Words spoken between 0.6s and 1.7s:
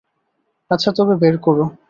আচ্ছা, তবে বের করো।